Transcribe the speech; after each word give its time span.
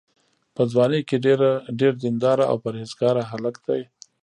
په 0.55 0.61
ځوانۍ 0.71 1.01
کې 1.09 1.17
ډېر 1.79 1.93
دینداره 2.03 2.43
او 2.51 2.55
پرهېزګاره 2.63 3.23
هلک 3.31 3.55
دی. 3.67 3.81